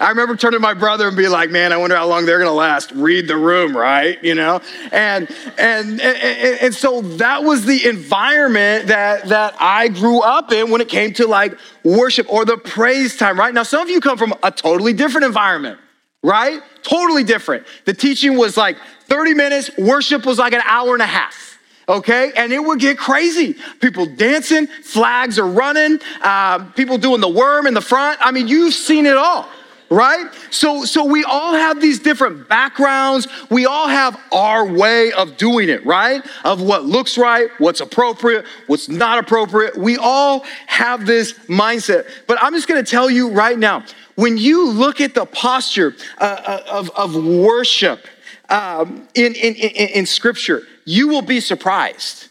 [0.00, 2.38] I remember turning to my brother and be like, man, I wonder how long they're
[2.38, 2.90] gonna last.
[2.92, 4.22] Read the room, right?
[4.24, 4.62] You know?
[4.92, 5.28] And
[5.58, 10.80] and and, and so that was the environment that that I grew up in when
[10.80, 13.52] it came to like worship or the praise time, right?
[13.52, 15.78] Now, some of you come from a totally different environment
[16.22, 16.60] right?
[16.82, 17.66] Totally different.
[17.86, 21.50] The teaching was like 30 minutes, worship was like an hour and a half
[21.88, 22.30] okay?
[22.36, 23.56] And it would get crazy.
[23.80, 28.18] People dancing, flags are running, uh, people doing the worm in the front.
[28.22, 29.48] I mean, you've seen it all
[29.90, 30.32] right?
[30.50, 33.26] So, so we all have these different backgrounds.
[33.50, 36.24] We all have our way of doing it, right?
[36.44, 39.76] Of what looks right, what's appropriate, what's not appropriate.
[39.76, 42.06] We all have this mindset.
[42.28, 43.84] But I'm just gonna tell you right now
[44.14, 48.06] when you look at the posture uh, uh of, of worship
[48.48, 52.29] um, in, in, in, in Scripture, you will be surprised.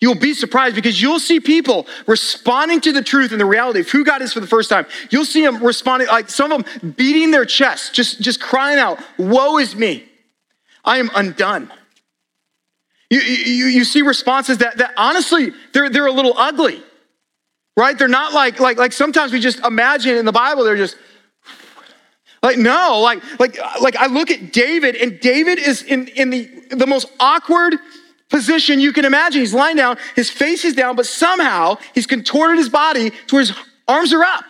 [0.00, 3.90] You'll be surprised because you'll see people responding to the truth and the reality of
[3.90, 4.86] who God is for the first time.
[5.10, 8.98] You'll see them responding, like some of them beating their chest, just, just crying out,
[9.18, 10.06] Woe is me.
[10.84, 11.70] I am undone.
[13.10, 16.82] You, you, you see responses that, that honestly, they're, they're a little ugly,
[17.76, 17.98] right?
[17.98, 20.96] They're not like, like, like sometimes we just imagine in the Bible, they're just,
[22.42, 26.48] like, no, like, like, like I look at David, and David is in, in the,
[26.70, 27.74] the most awkward
[28.30, 29.40] position you can imagine.
[29.40, 33.40] He's lying down, his face is down, but somehow he's contorted his body to where
[33.40, 33.52] his
[33.86, 34.44] arms are up.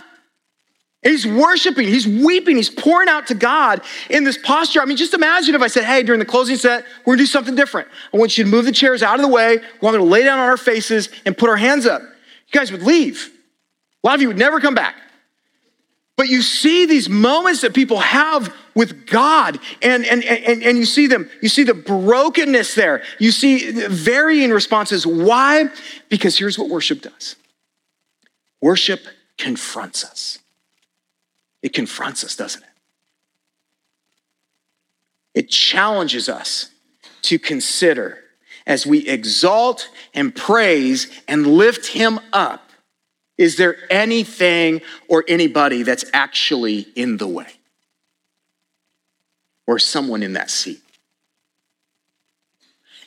[1.02, 4.82] And he's worshiping, he's weeping, he's pouring out to God in this posture.
[4.82, 7.26] I mean, just imagine if I said, hey, during the closing set, we're gonna do
[7.26, 7.88] something different.
[8.12, 9.60] I want you to move the chairs out of the way.
[9.80, 12.02] We're gonna lay down on our faces and put our hands up.
[12.02, 13.30] You guys would leave.
[14.04, 14.94] A lot of you would never come back.
[16.16, 20.86] But you see these moments that people have with God, and, and, and, and you
[20.86, 23.02] see them, you see the brokenness there.
[23.18, 25.06] You see varying responses.
[25.06, 25.68] Why?
[26.08, 27.36] Because here's what worship does
[28.62, 29.00] worship
[29.36, 30.38] confronts us.
[31.60, 32.68] It confronts us, doesn't it?
[35.34, 36.70] It challenges us
[37.22, 38.16] to consider
[38.66, 42.70] as we exalt and praise and lift Him up
[43.36, 47.59] is there anything or anybody that's actually in the way?
[49.70, 50.80] Or someone in that seat?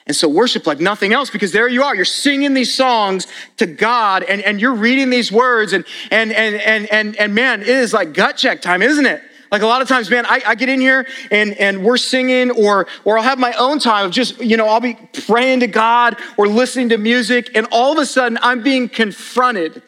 [0.07, 1.93] And so worship like nothing else because there you are.
[1.93, 6.55] You're singing these songs to God and, and you're reading these words and, and, and,
[6.55, 9.21] and, and, and man, it is like gut check time, isn't it?
[9.51, 12.49] Like a lot of times, man, I, I, get in here and, and we're singing
[12.51, 14.97] or, or I'll have my own time of just, you know, I'll be
[15.27, 19.81] praying to God or listening to music and all of a sudden I'm being confronted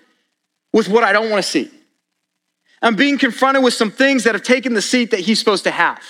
[0.74, 1.72] with what I don't want to see.
[2.82, 5.72] I'm being confronted with some things that have taken the seat that he's supposed to
[5.72, 6.04] have.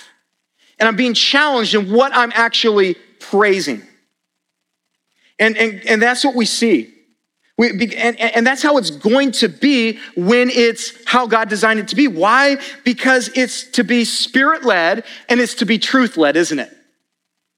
[0.78, 3.82] And I'm being challenged in what I'm actually praising.
[5.38, 6.92] And, and, and that's what we see.
[7.58, 11.88] We, and, and that's how it's going to be when it's how God designed it
[11.88, 12.06] to be.
[12.06, 12.58] Why?
[12.84, 16.75] Because it's to be spirit led and it's to be truth led, isn't it?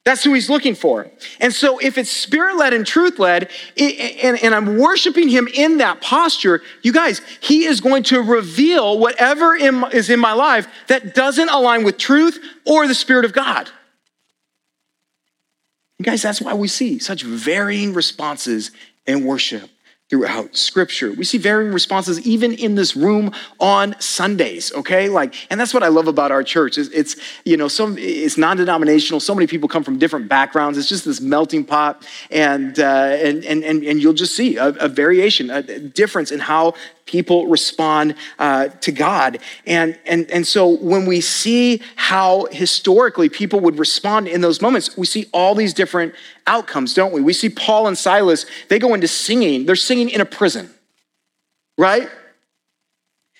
[0.08, 1.10] That's who he's looking for.
[1.38, 6.00] And so, if it's spirit led and truth led, and, I'm worshiping him in that
[6.00, 11.50] posture, you guys, he is going to reveal whatever is in my life that doesn't
[11.50, 13.68] align with truth or the Spirit of God.
[15.98, 18.70] You guys, that's why we see such varying responses
[19.06, 19.68] in worship
[20.08, 21.12] throughout scripture.
[21.12, 23.30] We see varying responses even in this room
[23.60, 25.08] on Sundays, okay?
[25.08, 26.78] Like, and that's what I love about our church.
[26.78, 29.20] It's, it's you know, some it's non-denominational.
[29.20, 30.78] So many people come from different backgrounds.
[30.78, 32.06] It's just this melting pot.
[32.30, 36.40] And, uh, and, and, and, and you'll just see a, a variation, a difference in
[36.40, 36.74] how
[37.08, 39.38] people respond uh, to God.
[39.66, 44.96] And, and, and so when we see how historically people would respond in those moments,
[44.96, 46.14] we see all these different
[46.46, 47.20] outcomes, don't we?
[47.20, 49.66] We see Paul and Silas, they go into singing.
[49.66, 50.70] They're singing in a prison,
[51.76, 52.08] right?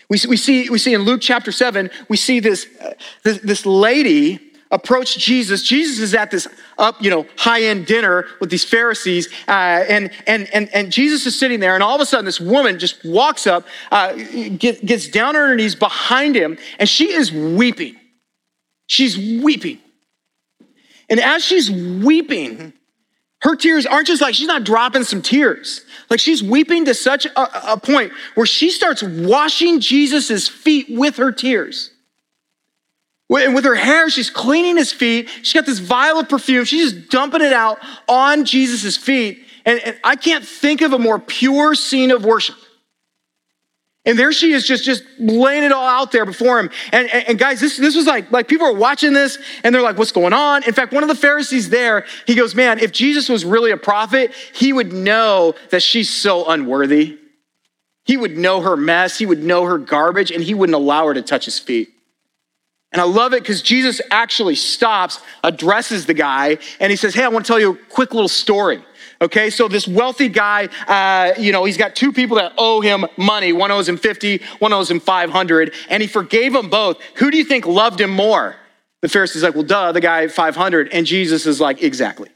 [0.09, 3.67] We, we, see, we see in Luke chapter 7, we see this, uh, this, this
[3.67, 5.63] lady approach Jesus.
[5.63, 6.47] Jesus is at this
[6.77, 9.51] up, you know, high-end dinner with these Pharisees, uh,
[9.89, 12.79] and and and and Jesus is sitting there, and all of a sudden, this woman
[12.79, 17.33] just walks up, uh, get, gets down on her knees behind him, and she is
[17.33, 17.97] weeping.
[18.87, 19.79] She's weeping,
[21.09, 22.73] and as she's weeping,
[23.43, 25.85] her tears aren't just like she's not dropping some tears.
[26.11, 31.17] Like she's weeping to such a, a point where she starts washing Jesus's feet with
[31.17, 31.91] her tears.
[33.31, 35.29] And with her hair, she's cleaning his feet.
[35.43, 36.65] She's got this vial of perfume.
[36.65, 39.45] She's just dumping it out on Jesus' feet.
[39.67, 42.57] And, and, I can't think of a more pure scene of worship.
[44.07, 46.71] And there she is just, just laying it all out there before him.
[46.93, 49.83] And, and, and guys, this, this was like, like people are watching this and they're
[49.83, 50.63] like, what's going on?
[50.65, 53.77] In fact, one of the Pharisees there, he goes, man, if Jesus was really a
[53.77, 57.19] prophet, he would know that she's so unworthy.
[58.07, 59.19] He would know her mess.
[59.19, 61.91] He would know her garbage and he wouldn't allow her to touch his feet.
[62.93, 67.25] And I love it because Jesus actually stops, addresses the guy, and he says, Hey,
[67.25, 68.83] I want to tell you a quick little story.
[69.21, 73.05] Okay, so this wealthy guy, uh, you know, he's got two people that owe him
[73.17, 73.53] money.
[73.53, 77.03] One owes him 50, one owes him 500, and he forgave them both.
[77.17, 78.55] Who do you think loved him more?
[79.01, 80.89] The Pharisee's like, well, duh, the guy 500.
[80.93, 82.29] And Jesus is like, exactly.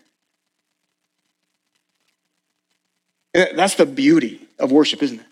[3.33, 5.27] That's the beauty of worship, isn't it?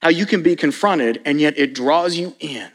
[0.00, 2.68] How you can be confronted and yet it draws you in.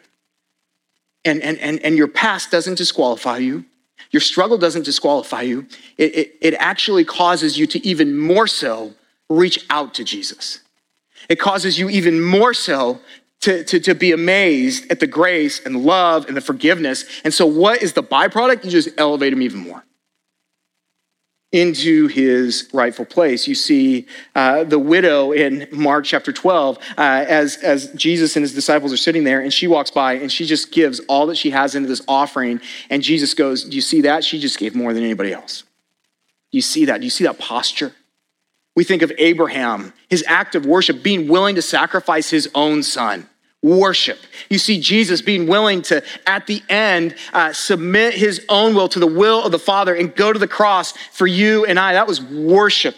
[1.30, 3.64] And, and, and, and your past doesn't disqualify you.
[4.10, 5.68] Your struggle doesn't disqualify you.
[5.96, 8.96] It, it, it actually causes you to even more so
[9.30, 10.62] reach out to Jesus.
[11.30, 13.00] It causes you even more so
[13.42, 17.06] to, to, to be amazed at the grace and love and the forgiveness.
[17.24, 18.64] And so, what is the byproduct?
[18.66, 19.84] You just elevate him even more
[21.52, 23.48] into his rightful place.
[23.48, 28.54] You see uh, the widow in Mark chapter 12 uh, as, as Jesus and his
[28.54, 31.50] disciples are sitting there, and she walks by and she just gives all that she
[31.50, 32.62] has into this offering.
[32.90, 34.24] And Jesus goes, Do you see that?
[34.24, 35.64] She just gave more than anybody else.
[36.52, 37.00] Do you see that?
[37.00, 37.94] Do you see that posture?
[38.76, 43.28] We think of Abraham, his act of worship, being willing to sacrifice his own son
[43.62, 44.20] worship.
[44.50, 49.00] You see Jesus being willing to, at the end, uh, submit his own will to
[49.00, 51.94] the will of the Father and go to the cross for you and I.
[51.94, 52.96] That was worship.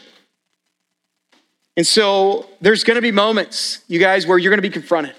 [1.78, 5.16] And so there's going to be moments, you guys, where you're going to be confronted.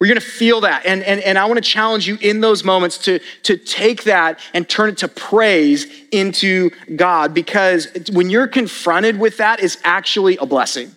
[0.00, 0.86] We're going to feel that.
[0.86, 4.38] And, and, and I want to challenge you in those moments to, to take that
[4.54, 10.36] and turn it to praise into God because when you're confronted with that, it's actually
[10.36, 10.94] a blessing.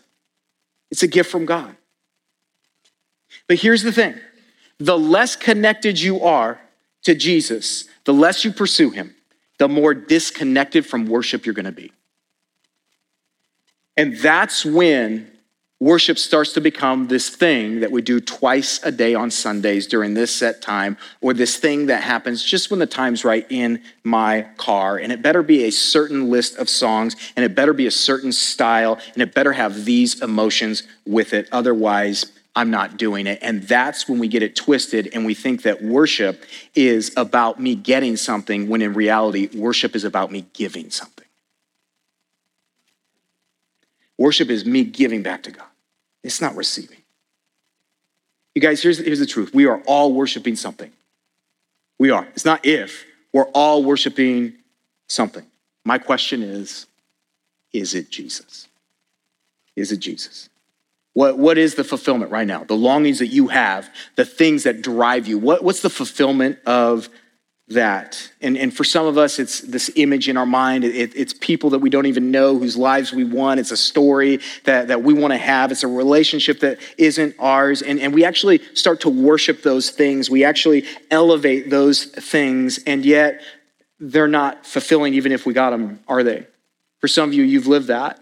[0.91, 1.75] It's a gift from God.
[3.51, 4.17] But here's the thing
[4.77, 6.61] the less connected you are
[7.03, 9.13] to Jesus, the less you pursue him,
[9.59, 11.91] the more disconnected from worship you're going to be.
[13.97, 15.29] And that's when
[15.81, 20.13] worship starts to become this thing that we do twice a day on Sundays during
[20.13, 24.47] this set time, or this thing that happens just when the time's right in my
[24.55, 24.95] car.
[24.95, 28.31] And it better be a certain list of songs, and it better be a certain
[28.31, 31.49] style, and it better have these emotions with it.
[31.51, 33.39] Otherwise, I'm not doing it.
[33.41, 36.43] And that's when we get it twisted and we think that worship
[36.75, 41.25] is about me getting something when in reality, worship is about me giving something.
[44.17, 45.67] Worship is me giving back to God,
[46.23, 46.97] it's not receiving.
[48.53, 50.91] You guys, here's, here's the truth we are all worshiping something.
[51.97, 52.27] We are.
[52.35, 54.53] It's not if, we're all worshiping
[55.07, 55.45] something.
[55.85, 56.87] My question is
[57.71, 58.67] is it Jesus?
[59.75, 60.49] Is it Jesus?
[61.14, 62.64] What, what is the fulfillment right now?
[62.64, 65.38] The longings that you have, the things that drive you.
[65.38, 67.09] What, what's the fulfillment of
[67.68, 68.32] that?
[68.39, 70.86] And, and for some of us, it's this image in our mind.
[70.86, 73.59] It, it's people that we don't even know whose lives we want.
[73.59, 75.72] It's a story that, that we want to have.
[75.72, 77.82] It's a relationship that isn't ours.
[77.82, 80.30] And, and we actually start to worship those things.
[80.30, 82.80] We actually elevate those things.
[82.86, 83.41] And yet,
[83.99, 86.47] they're not fulfilling even if we got them, are they?
[86.99, 88.20] For some of you, you've lived that.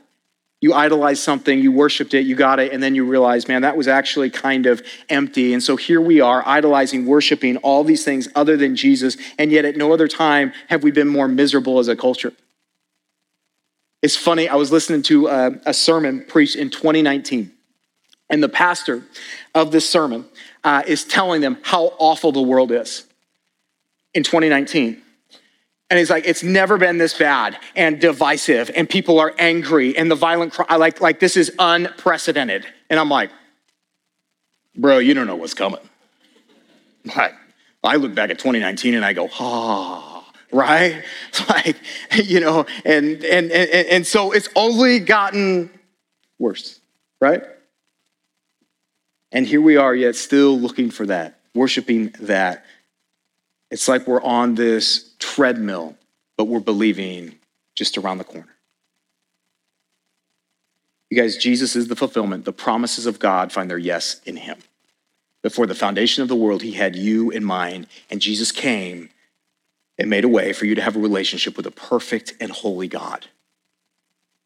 [0.61, 3.77] You idolized something, you worshiped it, you got it, and then you realize, man, that
[3.77, 5.53] was actually kind of empty.
[5.53, 9.63] And so here we are, idolizing, worshiping all these things other than Jesus, and yet
[9.63, 12.33] at no other time have we been more miserable as a culture.
[14.01, 17.51] It's funny, I was listening to a, uh, a sermon preached in 2019,
[18.29, 19.03] and the pastor
[19.55, 20.25] of this sermon
[20.63, 23.05] uh, is telling them how awful the world is
[24.13, 25.01] in 2019.
[25.89, 30.09] And he's like, it's never been this bad and divisive, and people are angry, and
[30.09, 32.67] the violent cry, like, like this is unprecedented.
[32.89, 33.31] And I'm like,
[34.75, 35.79] bro, you don't know what's coming.
[37.15, 37.33] Like,
[37.81, 41.01] I look back at 2019 and I go, ah, right?
[41.29, 41.77] It's like,
[42.13, 45.69] you know, and, and, and, and so it's only gotten
[46.37, 46.81] worse,
[47.21, 47.41] right?
[49.31, 52.65] And here we are, yet still looking for that, worshiping that.
[53.71, 55.95] It's like we're on this treadmill,
[56.37, 57.39] but we're believing
[57.75, 58.55] just around the corner.
[61.09, 62.45] You guys, Jesus is the fulfillment.
[62.45, 64.59] The promises of God find their yes in him.
[65.41, 69.09] Before the foundation of the world, he had you in mind, and Jesus came
[69.97, 72.87] and made a way for you to have a relationship with a perfect and holy
[72.87, 73.27] God.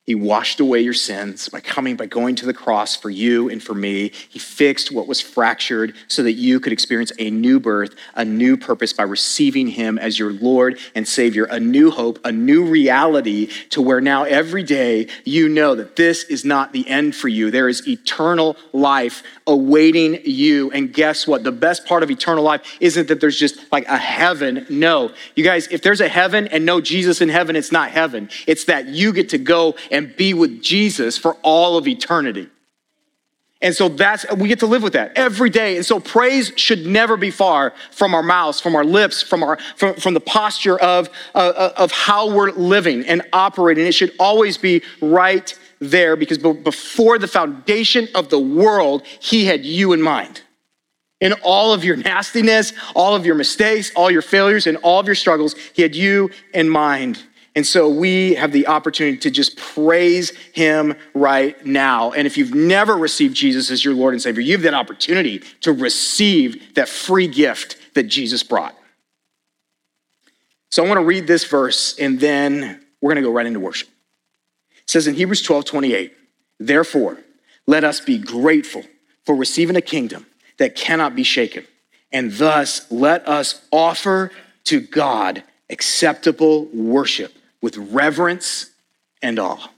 [0.06, 3.64] He washed away your sins by coming, by going to the cross for you and
[3.64, 4.12] for me.
[4.28, 8.58] He fixed what was fractured so that you could experience a new birth, a new
[8.58, 13.48] purpose by receiving Him as your Lord and Savior, a new hope, a new reality
[13.70, 17.50] to where now every day you know that this is not the end for you.
[17.50, 20.70] There is eternal life awaiting you.
[20.72, 21.46] And guess what?
[21.46, 24.66] The best part of eternal life isn't that there's just like a heaven.
[24.70, 25.12] No.
[25.36, 28.30] You guys, if there's a heaven and no Jesus in heaven, it's not heaven.
[28.48, 32.50] It's that you get to go and be with Jesus for all of eternity.
[33.62, 35.78] And so that's, we get to live with that every day.
[35.78, 39.58] And so praise should never be far from our mouths, from our lips, from, our,
[39.78, 43.86] from, from the posture of, uh, of how we're living and operating.
[43.86, 49.64] It should always be right there because before the foundation of the world, He had
[49.64, 50.42] you in mind.
[51.22, 55.06] In all of your nastiness, all of your mistakes, all your failures, and all of
[55.06, 57.24] your struggles, He had you in mind.
[57.56, 62.12] And so we have the opportunity to just praise him right now.
[62.12, 65.40] And if you've never received Jesus as your Lord and Savior, you have that opportunity
[65.62, 68.76] to receive that free gift that Jesus brought.
[70.72, 73.60] So I want to read this verse and then we're going to go right into
[73.60, 73.90] worship.
[74.78, 76.14] It says in Hebrews 12 28,
[76.60, 77.20] therefore,
[77.68, 78.84] let us be grateful
[79.26, 80.26] for receiving a kingdom
[80.58, 81.66] that cannot be shaken.
[82.12, 84.32] And thus, let us offer
[84.66, 87.34] to God acceptable worship
[87.64, 88.72] with reverence
[89.22, 89.70] and awe.